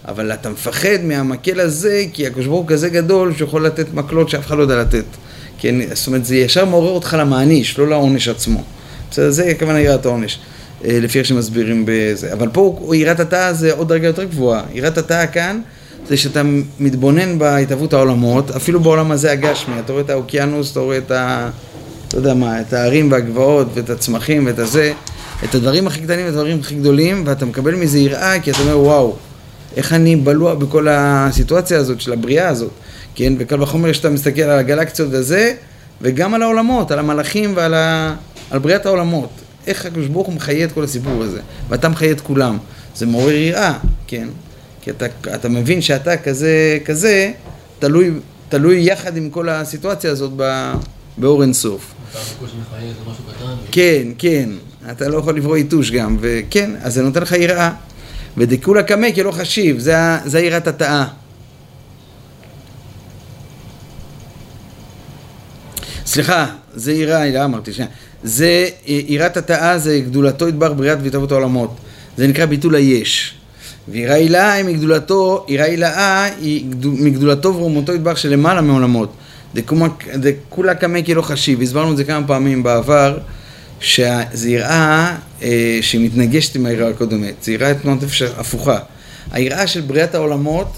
אבל 0.09 0.33
אתה 0.33 0.51
מפחד 0.51 0.99
מהמקל 1.03 1.61
הזה, 1.61 2.05
כי 2.13 2.27
הקדוש 2.27 2.47
ברוך 2.47 2.61
הוא 2.61 2.69
כזה 2.69 2.89
גדול 2.89 3.35
שיכול 3.39 3.67
לתת 3.67 3.95
מקלות 3.95 4.29
שאף 4.29 4.47
אחד 4.47 4.57
לא 4.57 4.63
יודע 4.63 4.81
לתת. 4.81 5.05
כן, 5.59 5.95
זאת 5.95 6.07
אומרת, 6.07 6.25
זה 6.25 6.37
ישר 6.37 6.65
מעורר 6.65 6.91
אותך 6.91 7.17
למעניש, 7.19 7.79
לא 7.79 7.89
לעונש 7.89 8.29
עצמו. 8.29 8.63
בסדר, 9.11 9.31
זה 9.31 9.45
הכוונה 9.45 9.81
יראת 9.81 10.07
העונש, 10.07 10.39
אה, 10.85 10.99
לפי 11.03 11.19
איך 11.19 11.27
שמסבירים 11.27 11.85
בזה. 11.87 12.33
אבל 12.33 12.49
פה 12.53 12.91
יראת 12.95 13.21
התא 13.21 13.53
זה 13.53 13.73
עוד 13.73 13.89
דרגה 13.89 14.07
יותר 14.07 14.25
גבוהה. 14.25 14.63
יראת 14.73 14.99
התא 14.99 15.25
כאן 15.33 15.61
זה 16.09 16.17
שאתה 16.17 16.43
מתבונן 16.81 17.39
בהתהוות 17.39 17.93
העולמות, 17.93 18.51
אפילו 18.51 18.81
בעולם 18.81 19.11
הזה 19.11 19.33
הגשמי, 19.33 19.75
אתה 19.79 19.93
רואה 19.93 20.05
את 20.05 20.11
האוקיינוס, 20.11 20.73
אתה 20.73 20.81
רואה 20.81 20.99
את 20.99 21.11
ה... 21.11 21.51
אתה 22.09 22.17
יודע 22.17 22.35
מה, 22.35 22.61
את 22.61 22.73
הערים 22.73 23.13
והגבעות 23.13 23.67
ואת 23.75 23.91
הצמחים 23.91 24.47
ואת 24.47 24.59
הזה, 24.59 24.93
את 25.45 25.55
הדברים 25.55 25.87
הכי 25.87 26.01
קטנים 26.01 26.27
והדברים 26.27 26.61
הכי 26.61 26.75
גדולים, 26.75 27.23
ואתה 27.27 27.47
מקבל 27.47 27.75
מזה 27.75 27.99
יראה, 27.99 28.41
כי 28.41 28.51
אתה 28.51 28.59
אומר, 28.59 28.79
וואו, 28.79 29.17
איך 29.77 29.93
אני 29.93 30.17
בלוע 30.17 30.55
בכל 30.55 30.87
הסיטואציה 30.91 31.79
הזאת 31.79 32.01
של 32.01 32.13
הבריאה 32.13 32.49
הזאת, 32.49 32.71
כן? 33.15 33.33
וקל 33.39 33.63
וחומר 33.63 33.93
שאתה 33.93 34.11
מסתכל 34.11 34.43
על 34.43 34.59
הגלקציות 34.59 35.09
וזה, 35.13 35.55
וגם 36.03 36.35
על 36.35 36.43
העולמות, 36.43 36.91
על 36.91 36.99
המלאכים 36.99 37.53
ועל 37.57 37.75
ה... 37.75 38.15
על 38.51 38.59
בריאת 38.59 38.87
העולמות. 38.87 39.31
איך 39.67 39.87
הקדוש 39.87 40.07
ברוך 40.07 40.27
הוא 40.27 40.35
מחיה 40.35 40.65
את 40.65 40.73
כל 40.73 40.85
הסיפור 40.85 41.23
הזה, 41.23 41.41
ואתה 41.69 41.89
מחיה 41.89 42.11
את 42.11 42.21
כולם. 42.21 42.59
זה 42.97 43.07
מעורר 43.07 43.35
יראה, 43.35 43.79
כן? 44.07 44.29
כי 44.87 44.91
אתה, 44.91 45.07
אתה 45.35 45.49
מבין 45.49 45.83
שאתה 45.83 46.17
כזה, 46.17 46.79
כזה, 46.85 47.33
תלוי 47.79 48.11
תלוי 48.49 48.81
יחד 48.81 49.17
עם 49.17 49.31
כל 49.31 49.49
הסיטואציה 49.49 50.11
הזאת 50.11 50.33
באור 51.19 51.43
אינסוף. 51.43 51.95
כן, 53.73 54.09
כן, 54.19 54.49
אתה 54.91 55.09
לא 55.09 55.19
יכול 55.19 55.37
לברוא 55.37 55.57
יתוש 55.57 55.91
גם, 55.91 56.17
וכן, 56.21 56.71
אז 56.83 56.95
זה 56.95 57.03
נותן 57.03 57.23
לך 57.23 57.33
יראה. 57.33 57.73
ודכולה 58.37 58.83
קמא 58.83 59.11
כי 59.11 59.23
לא 59.23 59.33
חשיב, 59.33 59.79
זה 60.25 60.41
יראת 60.41 60.67
התאה. 60.67 61.07
סליחה, 66.07 66.47
זה 66.75 66.93
יראה, 66.93 67.31
לא 67.31 67.45
אמרתי, 67.45 67.73
שנייה. 67.73 67.91
זה 68.23 68.69
יראת 68.87 69.37
התאה, 69.37 69.79
זה 69.79 70.01
גדולתו 70.01 70.49
ידבר 70.49 70.73
בריאת 70.73 70.99
והתהוות 71.03 71.33
העולמות. 71.33 71.77
זה 72.17 72.27
נקרא 72.27 72.47
ביטול 72.47 72.75
היש. 72.75 73.36
ויראה 73.89 74.15
הילאה 74.15 74.53
היא 74.53 74.65
מגדולתו, 74.65 75.47
יראה 75.49 75.65
הילאה 75.65 76.25
היא 76.25 76.67
מגדולתו 76.83 77.55
ורומותו 77.55 77.93
ידבר 77.93 78.15
שלמעלה 78.15 78.61
מעולמות. 78.61 79.13
דכולה 79.55 80.75
קמא 80.75 81.03
כי 81.03 81.15
לא 81.15 81.23
חשיב. 81.23 81.63
הסברנו 81.63 81.93
את 81.93 81.97
זה 81.97 82.05
כמה 82.05 82.27
פעמים 82.27 82.63
בעבר, 82.63 83.19
שזה 83.81 84.51
יראה 84.51 85.17
אה, 85.43 85.79
שמתנגשת 85.81 86.57
עם 86.57 86.67
היראה 86.67 86.89
הקודמת. 86.89 87.35
זה 87.43 87.53
יראה 87.53 87.75
תנועת 87.75 88.03
נפש 88.03 88.23
הפוכה. 88.23 88.79
היראה 89.33 89.67
של 89.67 89.81
בריאת 89.81 90.15
העולמות 90.15 90.73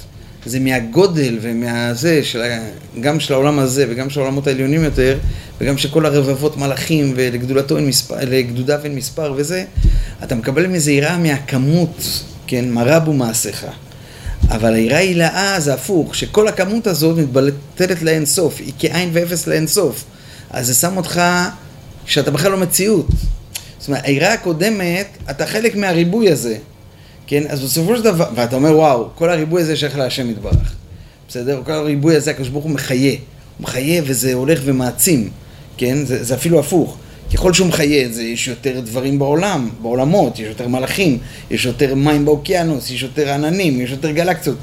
זה 0.47 0.61
מהגודל 0.61 1.39
ומהזה, 1.41 2.25
של, 2.25 2.43
גם 3.01 3.21
של 3.21 3.35
העולם 3.35 3.59
הזה 3.59 3.87
וגם 3.89 4.11
של 4.11 4.21
העולמות 4.21 4.47
העליונים 4.47 4.85
יותר, 4.85 5.19
וגם 5.61 5.79
של 5.79 5.89
כל 5.89 6.07
הרבבות 6.07 6.57
מלאכים 6.57 7.13
ולגדולתו 7.17 7.77
אין 7.77 7.87
מספר, 7.87 8.17
אין 8.85 8.95
מספר 8.95 9.35
וזה, 9.37 9.65
אתה 10.23 10.35
מקבל 10.35 10.67
מזה 10.67 10.93
יראה 10.93 11.19
מהכמות, 11.19 12.23
כן, 12.49 12.71
מה 12.71 12.83
רבו 12.87 13.13
מעשיך. 13.13 13.67
אבל 14.49 14.75
היראה 14.75 14.99
הילאה 14.99 15.61
זה 15.61 15.75
הפוך, 15.75 16.15
שכל 16.15 16.49
הכמות 16.49 16.87
הזאת 16.87 17.19
מתבלטלת 17.19 18.03
לאין 18.03 18.27
סוף, 18.27 18.61
היא 18.61 18.73
כאין 18.79 19.11
ואפס 19.13 19.47
לאין 19.47 19.67
סוף. 19.67 20.05
אז 20.51 20.67
זה 20.67 20.75
שם 20.75 20.97
אותך 20.97 21.23
שאתה 22.07 22.31
בכלל 22.31 22.51
לא 22.51 22.57
מציאות. 22.57 23.07
זאת 23.79 23.89
אומרת, 23.89 24.05
היראה 24.05 24.33
הקודמת, 24.33 25.07
אתה 25.31 25.47
חלק 25.47 25.77
מהריבוי 25.77 26.31
הזה. 26.31 26.57
כן? 27.27 27.43
אז 27.49 27.61
בסופו 27.61 27.97
של 27.97 28.03
דבר, 28.03 28.29
ואתה 28.35 28.57
אומר, 28.57 28.77
וואו, 28.77 29.09
כל 29.15 29.31
הריבוי 29.31 29.63
הזה 29.63 29.77
שייך 29.77 29.99
להשם 29.99 30.31
יתברך. 30.31 30.75
בסדר? 31.29 31.63
כל 31.65 31.73
הריבוי 31.73 32.17
הזה, 32.17 32.31
הקדוש 32.31 32.49
ברוך 32.49 32.65
הוא 32.65 32.73
מחיה. 32.73 33.11
הוא 33.11 33.19
מחיה 33.59 34.03
וזה 34.07 34.35
הולך 34.35 34.61
ומעצים, 34.65 35.31
כן? 35.77 36.07
זה, 36.07 36.25
זה 36.25 36.35
אפילו 36.35 36.61
הפוך. 36.61 36.99
ככל 37.35 37.53
שהוא 37.53 37.69
מחיה, 37.69 38.09
זה, 38.09 38.23
יש 38.23 38.49
יותר 38.49 38.81
דברים 38.81 39.19
בעולם, 39.19 39.71
בעולמות, 39.83 40.39
יש 40.39 40.49
יותר 40.49 40.69
מלאכים, 40.69 41.19
יש 41.51 41.65
יותר 41.65 41.95
מים 41.95 42.25
באוקיינוס, 42.25 42.91
יש 42.91 43.03
יותר 43.03 43.33
עננים, 43.33 43.81
יש 43.81 43.91
יותר 43.91 44.11
גלקציות. 44.11 44.57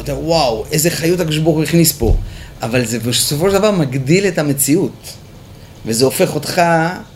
אתה 0.00 0.12
אומר, 0.12 0.24
וואו, 0.24 0.64
איזה 0.72 0.90
חיות 0.90 1.20
הקדוש 1.20 1.38
ברוך 1.38 1.56
הוא 1.56 1.64
הכניס 1.64 1.92
פה. 1.92 2.16
אבל 2.62 2.84
זה 2.84 2.98
בסופו 2.98 3.50
של 3.50 3.58
דבר 3.58 3.70
מגדיל 3.70 4.26
את 4.26 4.38
המציאות. 4.38 5.12
וזה 5.86 6.04
הופך 6.04 6.34
אותך 6.34 6.62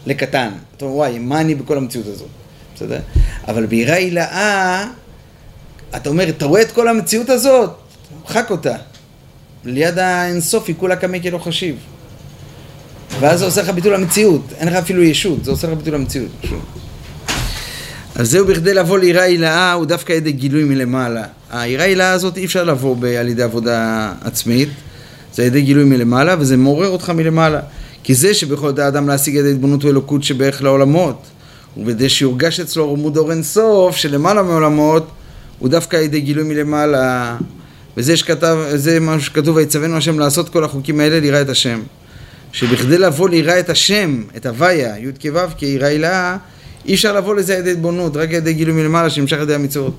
לקטן. 0.06 0.50
אתה 0.76 0.84
אומר, 0.84 0.96
וואי, 0.96 1.18
מה 1.18 1.40
אני 1.40 1.54
בכל 1.54 1.76
המציאות 1.76 2.06
הזאת? 2.06 2.28
בסדר? 2.74 3.00
אבל 3.48 3.66
ביראה 3.66 3.94
הילאה, 3.94 4.86
אתה 5.96 6.08
אומר, 6.08 6.28
אתה 6.28 6.46
רואה 6.46 6.62
את 6.62 6.72
כל 6.72 6.88
המציאות 6.88 7.30
הזאת, 7.30 7.70
מחק 8.24 8.50
אותה. 8.50 8.76
ליד 9.64 9.98
האינסוף 9.98 10.68
היא 10.68 10.76
כולה 10.78 10.96
קמא 10.96 11.18
כלא 11.18 11.38
חשיב. 11.38 11.76
ואז 13.20 13.38
זה 13.38 13.44
עושה 13.44 13.62
לך 13.62 13.68
ביטול 13.70 13.94
המציאות, 13.94 14.52
אין 14.58 14.68
לך 14.68 14.74
אפילו 14.74 15.02
ישות, 15.02 15.44
זה 15.44 15.50
עושה 15.50 15.66
לך 15.66 15.78
ביטול 15.78 15.94
המציאות. 15.94 16.30
אז 18.14 18.30
זהו 18.30 18.46
בכדי 18.46 18.74
לבוא 18.74 18.98
ליראה 18.98 19.22
הילאה, 19.22 19.72
הוא 19.72 19.86
דווקא 19.86 20.12
ידי 20.12 20.32
גילוי 20.32 20.64
מלמעלה. 20.64 21.24
היראה 21.50 21.84
הילאה 21.84 22.10
הזאת 22.10 22.36
אי 22.36 22.44
אפשר 22.44 22.64
לבוא 22.64 22.96
על 23.20 23.28
ידי 23.28 23.42
עבודה 23.42 24.12
עצמית, 24.20 24.68
זה 25.34 25.44
ידי 25.44 25.62
גילוי 25.62 25.84
מלמעלה, 25.84 26.36
וזה 26.38 26.56
מעורר 26.56 26.88
אותך 26.88 27.10
מלמעלה. 27.10 27.60
כי 28.02 28.14
זה 28.14 28.34
שבכל 28.34 28.72
דעת 28.72 28.84
האדם 28.84 29.08
להשיג 29.08 29.36
את 29.36 29.44
ההתבוננות 29.44 29.84
ואלוקות 29.84 30.22
שבערך 30.22 30.62
לעולמות, 30.62 31.26
ובדי 31.76 32.08
שיורגש 32.08 32.60
אצלו 32.60 32.92
רמוד 32.92 33.16
אור 33.16 33.30
אינסוף 33.30 33.96
שלמעלה 33.96 34.42
מעולמות, 34.42 35.08
הוא 35.58 35.68
דווקא 35.68 35.96
ידי 35.96 36.20
גילוי 36.20 36.44
מלמעלה. 36.44 37.36
וזה 37.96 38.16
שכתב, 38.16 38.58
זה 38.74 39.00
מה 39.00 39.20
שכתוב, 39.20 39.56
ויצווינו 39.56 39.96
השם 39.96 40.18
לעשות 40.18 40.48
כל 40.48 40.64
החוקים 40.64 41.00
האלה 41.00 41.20
ליראה 41.20 41.40
את 41.40 41.48
השם. 41.48 41.80
שבכדי 42.56 42.98
לבוא 42.98 43.28
ליראה 43.28 43.60
את 43.60 43.70
השם, 43.70 44.22
את 44.36 44.46
הוויה, 44.46 44.98
י' 44.98 45.30
כו' 45.30 45.40
כיראה 45.56 45.88
הילאה, 45.88 46.36
אי 46.86 46.94
אפשר 46.94 47.12
לבוא 47.12 47.34
לזה 47.34 47.54
על 47.54 47.60
ידי 47.60 47.72
התבוננות, 47.72 48.16
רק 48.16 48.28
על 48.28 48.34
ידי 48.34 48.52
גילוי 48.52 48.74
מלמעלה 48.74 49.10
שנמשך 49.10 49.36
על 49.36 49.42
ידי 49.42 49.54
המצוות. 49.54 49.96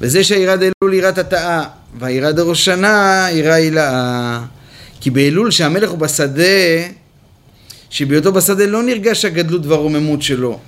וזה 0.00 0.24
שהיראה 0.24 0.56
דאלול 0.56 0.94
יראת 0.94 1.18
התאה, 1.18 1.64
והיראה 1.98 2.32
דראש 2.32 2.64
שנה 2.64 3.26
יראה 3.32 3.54
הילאה. 3.54 4.40
כי 5.00 5.10
באלול 5.10 5.50
שהמלך 5.50 5.90
הוא 5.90 5.98
בשדה, 5.98 6.42
שבהיותו 7.90 8.32
בשדה 8.32 8.66
לא 8.66 8.82
נרגש 8.82 9.24
הגדלות 9.24 9.66
והרוממות 9.66 10.22
שלו. 10.22 10.58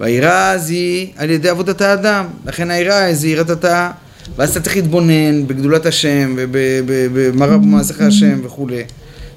והיראה 0.00 0.52
אז 0.52 0.70
היא 0.70 1.12
על 1.16 1.30
ידי 1.30 1.48
עבודת 1.48 1.80
האדם, 1.80 2.26
לכן 2.46 2.70
היראה 2.70 3.14
זה 3.14 3.28
יראת 3.28 3.50
התאה. 3.50 3.90
ואז 4.36 4.50
אתה 4.50 4.60
צריך 4.60 4.76
להתבונן 4.76 5.46
בגדולת 5.46 5.86
השם 5.86 6.34
ובמראה 6.36 7.58
במעשיך 7.58 8.00
השם 8.00 8.40
וכולי. 8.44 8.84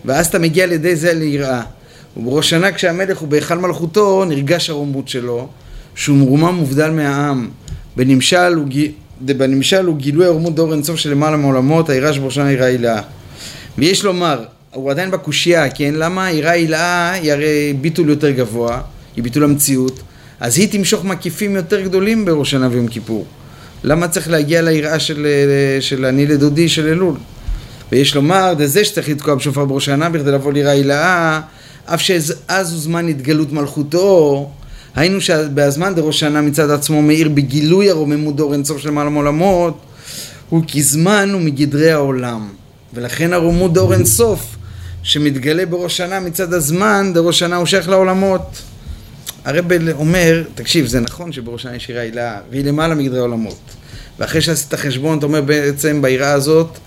ואז 0.05 0.27
אתה 0.27 0.39
מגיע 0.39 0.63
על 0.63 0.71
ידי 0.71 0.95
זה 0.95 1.13
ליראה. 1.13 1.61
ובראש 2.17 2.49
שנה 2.49 2.71
כשהמלך 2.71 3.17
הוא 3.17 3.27
בהיכל 3.27 3.57
מלכותו, 3.57 4.25
נרגש 4.25 4.69
הרוממות 4.69 5.07
שלו, 5.07 5.47
שהוא 5.95 6.17
מרומם 6.17 6.55
מובדל 6.55 6.89
מהעם. 6.89 7.49
בנמשל 7.95 8.53
הוא, 8.55 8.67
בנמשל 9.21 9.85
הוא 9.85 9.97
גילוי 9.97 10.25
הרוממות 10.25 10.55
דור 10.55 10.73
אינסוף 10.73 10.95
של 10.95 11.11
למעלה 11.11 11.37
מעולמות, 11.37 11.89
היראה 11.89 12.13
שבראש 12.13 12.35
שנה 12.35 12.51
יראה 12.51 12.67
הילאה. 12.67 13.01
ויש 13.77 14.03
לומר, 14.03 14.43
הוא 14.73 14.91
עדיין 14.91 15.11
בקושייה, 15.11 15.69
כן? 15.69 15.93
למה 15.93 16.31
יראה 16.31 16.51
הילאה 16.51 17.11
היא 17.11 17.31
הרי 17.31 17.73
ביטול 17.81 18.09
יותר 18.09 18.31
גבוה, 18.31 18.81
היא 19.15 19.23
ביטול 19.23 19.43
המציאות, 19.43 19.99
אז 20.39 20.57
היא 20.57 20.67
תמשוך 20.71 21.05
מקיפים 21.05 21.55
יותר 21.55 21.81
גדולים 21.81 22.25
בראש 22.25 22.51
שנה 22.51 22.67
ויום 22.71 22.87
כיפור. 22.87 23.25
למה 23.83 24.07
צריך 24.07 24.29
להגיע 24.29 24.61
ליראה 24.61 24.99
של, 24.99 25.27
של 25.79 26.05
אני 26.05 26.25
לדודי 26.25 26.69
של 26.69 26.87
אלול? 26.87 27.15
ויש 27.91 28.15
לומר, 28.15 28.53
זה 28.65 28.85
שצריך 28.85 29.09
לתקוע 29.09 29.35
בשופר 29.35 29.65
בראש 29.65 29.89
השנה 29.89 30.09
בכדי 30.09 30.31
לבוא 30.31 30.53
ליראה 30.53 30.71
הילאה, 30.71 31.41
אף 31.85 32.01
שאז 32.01 32.71
הוא 32.71 32.81
זמן 32.81 33.07
התגלות 33.07 33.51
מלכותו, 33.51 34.49
היינו 34.95 35.21
שבהזמן 35.21 35.95
דראש 35.95 36.19
שנה 36.19 36.41
מצד 36.41 36.69
עצמו 36.69 37.01
מאיר 37.01 37.29
בגילוי 37.29 37.89
הרוממות 37.89 38.35
דור 38.35 38.53
אינסוף 38.53 38.81
של 38.81 38.89
מעלה 38.89 39.09
עולמות, 39.09 39.81
הוא 40.49 40.63
כזמן 40.75 41.35
ומגדרי 41.35 41.91
העולם. 41.91 42.49
ולכן 42.93 43.33
הרוממות 43.33 43.73
דור 43.73 43.93
אינסוף 43.93 44.55
שמתגלה 45.03 45.65
בראש 45.65 45.97
שנה 45.97 46.19
מצד 46.19 46.53
הזמן, 46.53 47.11
דראש 47.13 47.39
שנה 47.39 47.55
הוא 47.55 47.65
שייך 47.65 47.89
לעולמות. 47.89 48.61
הרב 49.45 49.65
אומר, 49.93 50.43
תקשיב, 50.55 50.85
זה 50.85 50.99
נכון 50.99 51.31
שבראש 51.31 51.63
שנה 51.63 51.75
יש 51.75 51.89
יראה 51.89 52.01
הילה, 52.01 52.39
והיא 52.51 52.65
למעלה 52.65 52.95
מגדרי 52.95 53.19
עולמות. 53.19 53.59
ואחרי 54.19 54.41
שעשית 54.41 54.73
חשבון, 54.73 55.17
אתה 55.17 55.25
אומר 55.25 55.41
בעצם 55.41 56.01
ביראה 56.01 56.31
הזאת, 56.31 56.77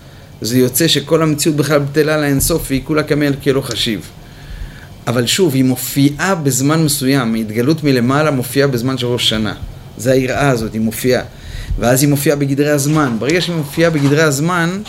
זה 0.45 0.59
יוצא 0.59 0.87
שכל 0.87 1.21
המציאות 1.21 1.55
בכלל 1.57 1.79
בטלה 1.79 2.17
לאינסוף 2.17 2.65
והיא 2.69 2.81
כולה 2.83 3.03
כמל 3.03 3.33
כלא 3.43 3.61
חשיב. 3.61 4.09
אבל 5.07 5.25
שוב, 5.25 5.53
היא 5.53 5.63
מופיעה 5.63 6.35
בזמן 6.35 6.83
מסוים, 6.83 7.35
ההתגלות 7.35 7.83
מלמעלה 7.83 8.31
מופיעה 8.31 8.67
בזמן 8.67 8.97
של 8.97 9.07
ראש 9.07 9.29
שנה. 9.29 9.53
זה 9.97 10.11
היראה 10.11 10.49
הזאת, 10.49 10.73
היא 10.73 10.81
מופיעה. 10.81 11.23
ואז 11.79 12.01
היא 12.01 12.09
מופיעה 12.09 12.35
בגדרי 12.35 12.69
הזמן. 12.69 13.15
ברגע 13.19 13.41
שהיא 13.41 13.55
מופיעה 13.55 13.89
בגדרי 13.89 14.21
הזמן, 14.21 14.81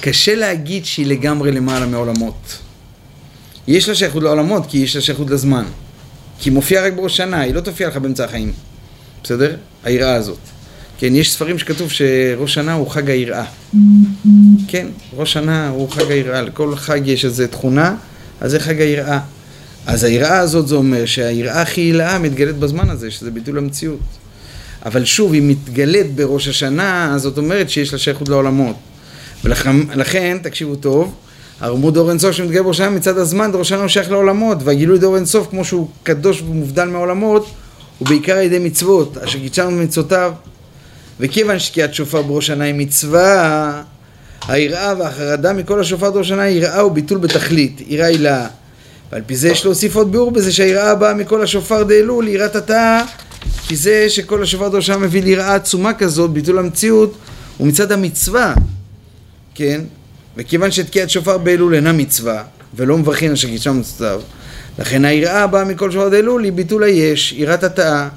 קשה 0.00 0.34
להגיד 0.34 0.84
שהיא 0.84 1.06
לגמרי 1.06 1.52
למעלה 1.52 1.86
מעולמות. 1.86 2.58
יש 3.68 3.88
לה 3.88 3.94
שייכות 3.94 4.22
לעולמות, 4.22 4.66
כי 4.68 4.78
יש 4.78 4.96
לה 4.96 5.02
שייכות 5.02 5.30
לזמן. 5.30 5.64
כי 6.38 6.48
היא 6.48 6.54
מופיעה 6.54 6.86
רק 6.86 6.92
בראש 6.92 7.16
שנה, 7.16 7.40
היא 7.40 7.54
לא 7.54 7.60
תופיע 7.60 7.88
לך 7.88 7.96
באמצע 7.96 8.24
החיים. 8.24 8.52
בסדר? 9.24 9.56
היראה 9.84 10.14
הזאת. 10.14 10.38
כן, 10.98 11.14
יש 11.14 11.32
ספרים 11.32 11.58
שכתוב 11.58 11.90
שראש 11.90 12.54
שנה 12.54 12.72
הוא 12.72 12.90
חג 12.90 13.10
היראה. 13.10 13.44
כן, 14.68 14.86
ראש 15.16 15.32
שנה 15.32 15.68
הוא 15.68 15.90
חג 15.90 16.10
היראה. 16.10 16.42
לכל 16.42 16.76
חג 16.76 17.00
יש 17.04 17.24
איזו 17.24 17.46
תכונה, 17.46 17.94
אז 18.40 18.50
זה 18.50 18.60
חג 18.60 18.80
היראה. 18.80 19.20
אז 19.86 20.04
היראה 20.04 20.38
הזאת 20.38 20.68
זה 20.68 20.74
אומר 20.74 21.06
שהיראה 21.06 21.62
הכי 21.62 21.80
הילאה 21.80 22.18
מתגלית 22.18 22.56
בזמן 22.56 22.90
הזה, 22.90 23.10
שזה 23.10 23.30
ביטול 23.30 23.58
המציאות. 23.58 23.98
אבל 24.86 25.04
שוב, 25.04 25.32
היא 25.32 25.42
מתגלית 25.42 26.14
בראש 26.14 26.48
השנה, 26.48 27.14
אז 27.14 27.22
זאת 27.22 27.38
אומרת 27.38 27.70
שיש 27.70 27.92
לה 27.92 27.98
שייכות 27.98 28.28
לעולמות. 28.28 28.76
ולכן, 29.44 30.38
תקשיבו 30.42 30.76
טוב, 30.76 31.14
הרמוד 31.60 31.94
דור 31.94 32.10
אינסוף 32.10 32.32
שמתגלה 32.32 32.62
בראשם 32.62 32.94
מצד 32.94 33.18
הזמן, 33.18 33.52
דור 33.52 33.62
שלנו 33.64 33.88
שייך 33.88 34.10
לעולמות, 34.10 34.58
והגילוי 34.64 34.98
דור 34.98 35.16
אינסוף 35.16 35.46
כמו 35.50 35.64
שהוא 35.64 35.88
קדוש 36.02 36.42
ומובדל 36.42 36.84
מהעולמות, 36.84 37.50
הוא 37.98 38.08
בעיקר 38.08 38.32
על 38.32 38.42
ידי 38.42 38.58
מצוות, 38.58 39.18
אשר 39.18 39.38
קידשנו 39.38 39.70
במצוותיו. 39.70 40.32
וכיוון 41.20 41.58
שקיעת 41.58 41.94
שופר 41.94 42.22
בראש 42.22 42.50
היא 42.50 42.74
מצווה, 42.74 43.82
היראה 44.48 44.94
והחרדה 44.98 45.52
מכל 45.52 45.80
השופר 45.80 46.10
דור 46.10 46.22
שנה 46.22 46.42
היא 46.42 46.56
יראה 46.56 46.86
וביטול 46.86 47.18
בתכלית, 47.18 47.80
יראה 47.86 48.06
הילאה. 48.06 48.46
ועל 49.12 49.22
פי 49.26 49.36
זה 49.36 49.48
יש 49.48 49.64
להוסיף 49.64 49.96
עוד 49.96 50.12
ביאור 50.12 50.30
בזה 50.30 50.52
שהיראה 50.52 50.90
הבאה 50.90 51.14
מכל 51.14 51.42
השופר 51.42 51.82
דאלול, 51.82 52.28
יראת 52.28 52.56
התא, 52.56 53.02
כי 53.66 53.76
זה 53.76 54.10
שכל 54.10 54.42
השופר 54.42 54.68
דור 54.68 54.80
שנה 54.80 54.96
מביא 54.96 55.22
ליראה 55.22 55.54
עצומה 55.54 55.94
כזאת, 55.94 56.30
ביטול 56.30 56.58
המציאות, 56.58 57.18
ומצד 57.60 57.92
המצווה, 57.92 58.54
כן? 59.54 59.80
וכיוון 60.36 60.70
שתקיעת 60.70 61.10
שופר 61.10 61.38
באלול 61.38 61.74
אינה 61.74 61.92
מצווה, 61.92 62.42
ולא 62.74 62.98
מברכין 62.98 63.32
אשר 63.32 63.48
קידשם 63.48 63.78
מצטב, 63.78 64.20
לכן 64.78 65.04
היראה 65.04 65.42
הבאה 65.42 65.64
מכל 65.64 65.90
שופר 65.90 66.08
באלול 66.08 66.44
היא 66.44 66.52
ביטול 66.52 66.82
היש, 66.82 67.32
יראת 67.32 67.64
התאה, 67.64 68.08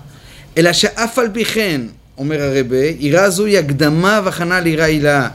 אלא 0.58 0.74
שאף 0.74 1.20
על 1.20 1.28
פי 1.34 1.46
כן, 1.46 1.82
אומר 2.22 2.42
הרבה, 2.42 2.86
יראה 3.00 3.30
זו 3.30 3.46
היא 3.46 3.60
הקדמה 3.60 4.22
והכנה 4.24 4.60
ליראה 4.60 4.86
הילאה. 4.86 5.28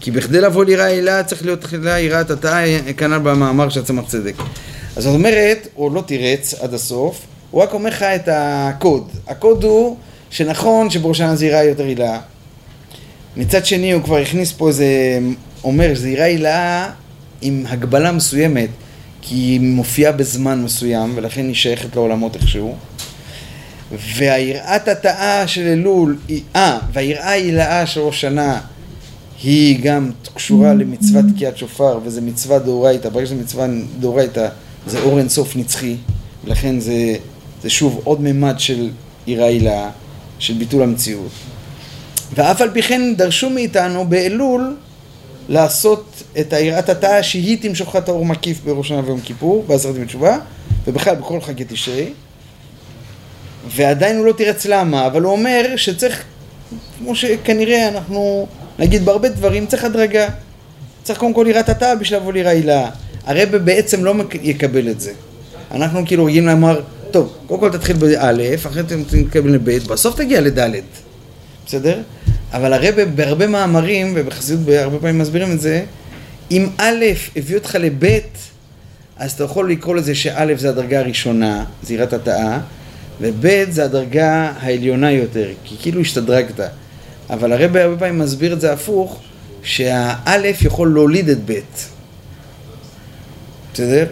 כי 0.00 0.10
בכדי 0.10 0.40
לבוא 0.40 0.64
ליראה 0.64 0.84
הילאה 0.84 1.22
צריך 1.22 1.44
להיות 1.44 1.60
תחילה 1.60 2.00
יראת 2.00 2.30
התאה, 2.30 2.78
כנ"ל 2.96 3.18
במאמר 3.18 3.68
של 3.68 3.84
צמח 3.84 4.04
צדק. 4.08 4.34
אז 4.96 5.04
זאת 5.04 5.14
אומרת, 5.14 5.68
הוא 5.74 5.92
לא 5.92 6.00
תירץ 6.00 6.54
עד 6.54 6.74
הסוף, 6.74 7.20
הוא 7.50 7.62
רק 7.62 7.72
אומר 7.72 7.90
לך 7.90 8.02
את 8.02 8.28
הקוד. 8.32 9.08
הקוד 9.28 9.64
הוא 9.64 9.96
שנכון 10.30 10.90
שבראשנה 10.90 11.36
זה 11.36 11.46
יראה 11.46 11.64
יותר 11.64 11.84
הילאה. 11.84 12.18
מצד 13.36 13.66
שני 13.66 13.92
הוא 13.92 14.02
כבר 14.02 14.18
הכניס 14.18 14.52
פה 14.52 14.68
איזה, 14.68 15.18
אומר 15.64 15.94
שזה 15.94 16.08
יראה 16.08 16.24
הילאה 16.24 16.90
עם 17.40 17.64
הגבלה 17.68 18.12
מסוימת, 18.12 18.68
כי 19.22 19.34
היא 19.34 19.60
מופיעה 19.60 20.12
בזמן 20.12 20.62
מסוים 20.62 21.12
ולכן 21.14 21.46
היא 21.46 21.54
שייכת 21.54 21.96
לעולמות 21.96 22.36
איכשהו. 22.36 22.76
והיראת 23.92 24.88
התאה 24.88 25.48
של 25.48 25.66
אלול, 25.66 26.18
אה, 26.56 26.78
והיראה 26.92 27.30
הילאה 27.30 27.86
של 27.86 28.00
ראש 28.00 28.20
שנה 28.20 28.60
היא 29.42 29.78
גם 29.82 30.10
קשורה 30.34 30.74
למצוות 30.74 31.24
תקיעת 31.34 31.56
שופר, 31.56 31.98
וזה 32.04 32.20
מצווה 32.20 32.58
דאורייתא, 32.58 33.08
ברגע 33.08 33.26
שזה 33.26 33.34
מצווה 33.34 33.66
דאורייתא 34.00 34.48
זה 34.86 35.00
אור 35.00 35.18
אינסוף 35.18 35.56
נצחי, 35.56 35.96
ולכן 36.44 36.80
זה, 36.80 37.16
זה 37.62 37.70
שוב 37.70 38.00
עוד 38.04 38.20
ממד 38.20 38.54
של 38.58 38.90
יראה 39.26 39.46
הילאה, 39.46 39.90
של 40.38 40.54
ביטול 40.54 40.82
המציאות. 40.82 41.30
ואף 42.34 42.60
על 42.60 42.70
פי 42.70 42.82
כן 42.82 43.14
דרשו 43.16 43.50
מאיתנו 43.50 44.08
באלול 44.08 44.76
לעשות 45.48 46.22
את 46.40 46.52
היראת 46.52 46.88
התאה 46.88 47.22
שהיא 47.22 47.58
תמשוך 47.60 47.96
את 47.96 48.08
האור 48.08 48.24
מקיף 48.24 48.60
בראש 48.64 48.88
שנה 48.88 49.00
ויום 49.04 49.20
כיפור, 49.20 49.64
בעשרת 49.68 49.96
ימי 49.96 50.06
תשובה, 50.06 50.38
ובכלל 50.86 51.14
בכל 51.14 51.40
חגי 51.40 51.64
תשרי. 51.68 52.12
ועדיין 53.68 54.16
הוא 54.16 54.26
לא 54.26 54.32
תירץ 54.32 54.66
למה, 54.66 55.06
אבל 55.06 55.22
הוא 55.22 55.32
אומר 55.32 55.76
שצריך, 55.76 56.22
כמו 56.98 57.16
שכנראה 57.16 57.88
אנחנו 57.88 58.46
נגיד 58.78 59.04
בהרבה 59.04 59.28
דברים, 59.28 59.66
צריך 59.66 59.84
הדרגה. 59.84 60.28
צריך 61.02 61.18
קודם 61.18 61.34
כל 61.34 61.46
יראת 61.48 61.68
התאה 61.68 61.94
בשביל 61.96 62.18
לבוא 62.18 62.32
ליראה 62.32 62.50
הילה. 62.50 62.90
הרב 63.26 63.56
בעצם 63.56 64.04
לא 64.04 64.14
יקבל 64.42 64.88
את 64.88 65.00
זה. 65.00 65.12
אנחנו 65.70 66.06
כאילו 66.06 66.24
רגילים 66.24 66.48
לומר, 66.48 66.80
טוב, 67.10 67.36
קודם 67.46 67.60
כל 67.60 67.70
תתחיל 67.78 67.96
באלף, 67.96 68.66
אחרי 68.66 68.82
זה 68.88 69.24
תקבל 69.30 69.50
לבית, 69.50 69.86
בסוף 69.86 70.16
תגיע 70.16 70.40
לדלת. 70.40 70.84
בסדר? 71.66 72.00
אבל 72.52 72.72
הרב 72.72 72.94
בהרבה 73.14 73.46
מאמרים, 73.46 74.12
ובחסידות 74.16 74.66
בהרבה 74.66 74.98
פעמים 74.98 75.18
מסבירים 75.18 75.52
את 75.52 75.60
זה, 75.60 75.84
אם 76.50 76.68
א' 76.78 77.04
הביא 77.36 77.56
אותך 77.56 77.76
לב', 77.80 78.04
אז 79.16 79.32
אתה 79.32 79.44
יכול 79.44 79.70
לקרוא 79.70 79.94
לזה 79.94 80.14
שא' 80.14 80.54
זה 80.56 80.68
הדרגה 80.68 80.98
הראשונה, 80.98 81.64
זירת 81.82 82.12
התאה, 82.12 82.58
וב' 83.20 83.70
זה 83.70 83.84
הדרגה 83.84 84.52
העליונה 84.60 85.12
יותר, 85.12 85.48
כי 85.64 85.74
כאילו 85.78 86.00
השתדרגת. 86.00 86.60
אבל 87.30 87.52
הרב 87.52 87.76
הרבה 87.76 87.96
פעמים 87.96 88.18
מסביר 88.18 88.52
את 88.52 88.60
זה 88.60 88.72
הפוך, 88.72 89.20
שהאלף 89.62 90.62
יכול 90.62 90.94
להוליד 90.94 91.28
את 91.28 91.38
ב'. 91.44 91.60
בסדר? 93.72 94.06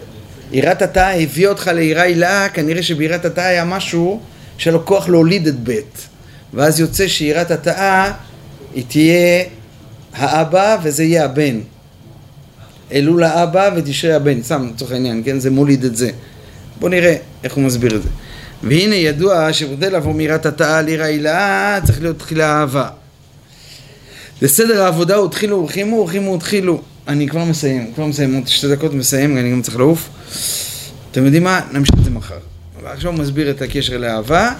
יראת 0.51 0.81
התא 0.81 1.13
הביא 1.15 1.47
אותך 1.47 1.67
ליראה 1.67 2.03
הילאה, 2.03 2.49
כנראה 2.49 2.83
שביראת 2.83 3.25
התא 3.25 3.41
היה 3.41 3.65
משהו 3.65 4.19
שהיה 4.57 4.73
לו 4.73 4.85
כוח 4.85 5.09
להוליד 5.09 5.47
את 5.47 5.55
ב'. 5.63 5.79
ואז 6.53 6.79
יוצא 6.79 7.07
שיראת 7.07 7.51
התאה 7.51 8.11
היא 8.73 8.83
תהיה 8.87 9.43
האבא 10.13 10.77
וזה 10.83 11.03
יהיה 11.03 11.25
הבן. 11.25 11.59
אלול 12.91 13.23
האבא 13.23 13.69
ותשרי 13.75 14.13
הבן, 14.13 14.43
סתם 14.43 14.69
לצורך 14.73 14.91
העניין, 14.91 15.21
כן? 15.25 15.39
זה 15.39 15.51
מוליד 15.51 15.83
את 15.83 15.95
זה. 15.95 16.11
בואו 16.79 16.91
נראה 16.91 17.15
איך 17.43 17.53
הוא 17.53 17.63
מסביר 17.63 17.95
את 17.95 18.03
זה. 18.03 18.09
והנה 18.63 18.95
ידוע 18.95 19.53
שבכדי 19.53 19.89
לבוא 19.89 20.13
מיראת 20.13 20.45
התאה 20.45 20.81
ליראה 20.81 21.05
הילאה 21.05 21.79
צריך 21.83 22.01
להיות 22.01 22.19
תחילה 22.19 22.59
אהבה. 22.59 22.89
לסדר 24.41 24.83
העבודה 24.83 25.15
הוא 25.15 25.25
התחילו 25.25 25.55
הורחימו, 25.55 25.95
הורחימו 25.95 26.31
הותחילו. 26.31 26.81
אני 27.07 27.27
כבר 27.27 27.43
מסיים, 27.43 27.91
כבר 27.95 28.05
מסיים, 28.05 28.33
עוד 28.33 28.47
שתי 28.47 28.67
דקות 28.67 28.93
מסיים, 28.93 29.37
אני 29.37 29.51
גם 29.51 29.61
צריך 29.61 29.77
לעוף. 29.77 30.09
אתם 31.11 31.25
יודעים 31.25 31.43
מה? 31.43 31.61
נמשיך 31.71 31.95
את 31.99 32.03
זה 32.03 32.09
מחר. 32.09 32.37
עכשיו 32.85 33.11
הוא 33.11 33.19
מסביר 33.19 33.51
את 33.51 33.61
הקשר 33.61 33.97
לאהבה, 33.97 34.51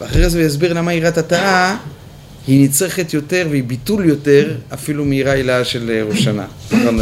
ואחרי 0.00 0.30
זה 0.30 0.38
הוא 0.38 0.46
יסביר 0.46 0.72
למה 0.72 0.94
יראת 0.94 1.18
התאה 1.18 1.76
היא 2.46 2.64
נצרכת 2.64 3.14
יותר 3.14 3.46
והיא 3.50 3.64
ביטול 3.64 4.04
יותר 4.04 4.54
אפילו 4.74 5.04
מיראה 5.04 5.32
הילה 5.32 5.64
של 5.64 6.04
ראש 6.08 6.24
שנה. 6.24 6.46
על. 6.72 7.00